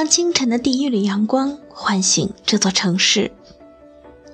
[0.00, 3.32] 当清晨的第一缕阳光唤醒这座城市，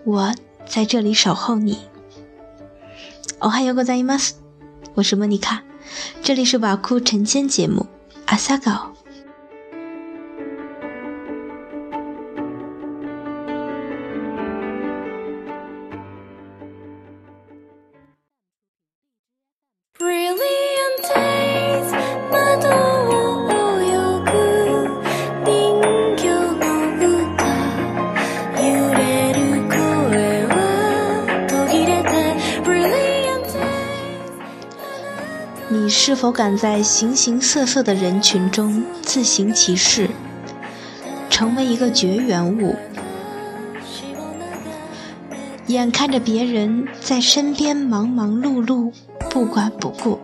[0.04, 0.34] 我
[0.66, 1.78] 在这里守候你。
[3.38, 4.32] 哦哈哟，ございます。
[4.94, 5.62] 我是莫妮卡，
[6.22, 7.86] 这里是瓦库晨间节目
[8.26, 8.92] 阿萨高。
[36.07, 40.09] 是否敢在形形色色的人群中自行其事，
[41.29, 42.77] 成为一个绝缘物？
[45.65, 48.93] 眼看着别人在身边忙忙碌碌，
[49.29, 50.17] 不管不顾，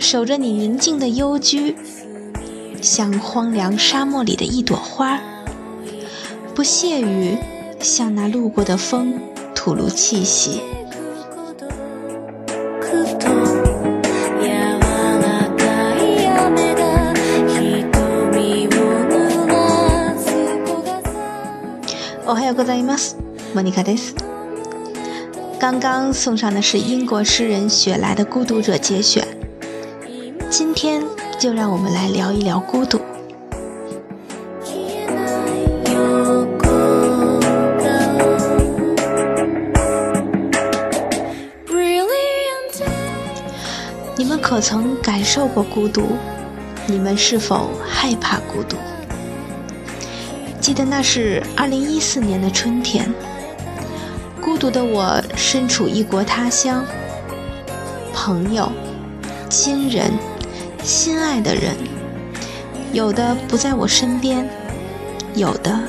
[0.00, 1.76] 守着你宁静的幽居，
[2.82, 5.20] 像荒凉沙漠里的一朵花，
[6.52, 7.38] 不屑于
[7.78, 9.20] 向那路过的风
[9.54, 10.60] 吐露气息。
[22.27, 23.17] おはようございます。
[23.53, 24.15] 莫妮卡です。
[25.59, 29.25] 刚刚送上的是英国诗人雪莱的《孤独者》节选。
[30.49, 31.03] 今天
[31.39, 32.99] 就让我们来聊一聊孤独。
[44.15, 46.17] 你们可曾感受过孤独？
[46.87, 48.77] 你们是否害怕孤独？
[50.68, 53.10] 记得那是二零一四年的春天，
[54.38, 56.84] 孤独的我身处异国他乡，
[58.12, 58.70] 朋友、
[59.48, 60.12] 亲人、
[60.84, 61.74] 心爱的人，
[62.92, 64.46] 有的不在我身边，
[65.34, 65.80] 有的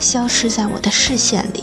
[0.00, 1.62] 消失在我的视线里。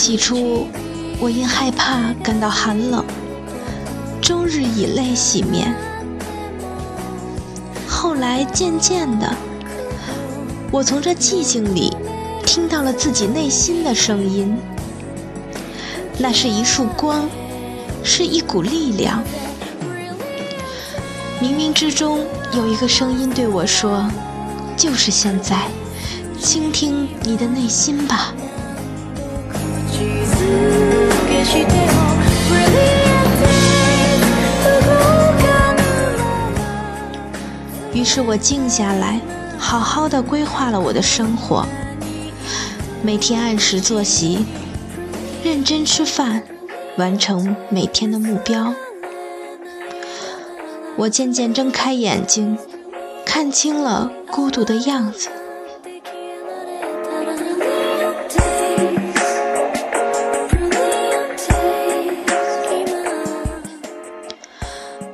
[0.00, 0.66] 起初，
[1.18, 3.04] 我因害怕感到寒冷，
[4.22, 5.76] 终日以泪洗面。
[7.86, 9.30] 后来渐渐的，
[10.72, 11.94] 我从这寂静里
[12.46, 14.56] 听到了自己内心的声音，
[16.16, 17.28] 那是一束光，
[18.02, 19.22] 是一股力量。
[21.42, 22.24] 冥冥之中
[22.54, 24.10] 有一个声音对我说
[24.78, 25.66] ：“就是现在，
[26.40, 28.32] 倾听你的内心吧。”
[38.12, 39.20] 是我静下来，
[39.56, 41.64] 好好的规划了我的生活。
[43.04, 44.44] 每天按时作息，
[45.44, 46.42] 认真吃饭，
[46.96, 48.74] 完成每天的目标。
[50.96, 52.58] 我渐渐睁开眼睛，
[53.24, 55.28] 看清了孤独的样子。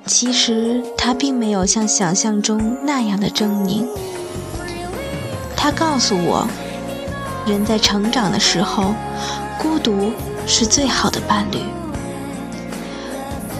[0.06, 3.84] 其实他并没有像想象中那样的狰狞。
[5.56, 6.46] 他告诉我，
[7.44, 8.94] 人在成长的时候，
[9.58, 10.12] 孤独
[10.46, 11.58] 是最好的伴侣，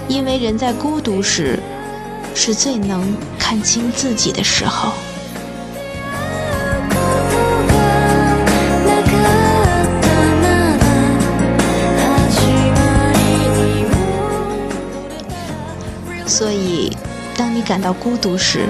[0.08, 1.58] 因为人在孤独时，
[2.32, 4.92] 是最能看清自己的时候。
[17.66, 18.68] 感到孤独时，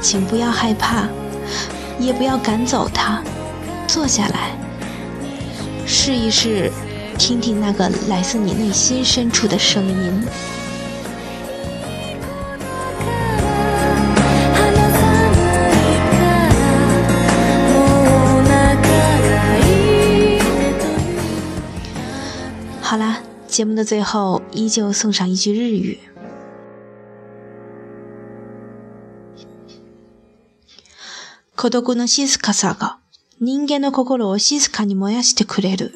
[0.00, 1.06] 请不要害怕，
[2.00, 3.22] 也不要赶走它，
[3.86, 4.50] 坐下来，
[5.86, 6.68] 试一试，
[7.16, 10.24] 听听那个来自你内心深处的声音。
[22.80, 25.98] 好啦，节目的最后，依旧送上一句日语。
[31.62, 32.98] 孤独の静かさが
[33.40, 35.94] 人間の心を静かに燃やしてくれる。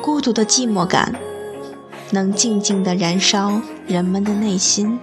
[0.00, 1.20] 孤独的寂寞感
[2.14, 4.98] 能静静地燃烧人们的内心。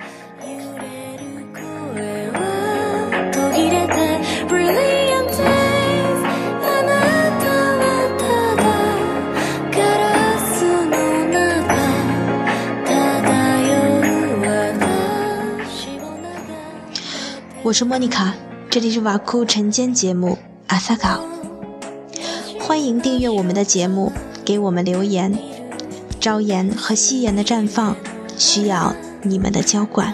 [17.73, 18.35] 我是莫妮卡，
[18.69, 20.37] 这里是瓦库晨间节目
[20.67, 21.19] 阿萨卡，
[22.59, 24.11] 欢迎订阅我们的节目，
[24.45, 25.35] 给我们留言。
[26.19, 27.95] 朝颜和夕颜的绽放
[28.37, 30.13] 需要你们的浇灌。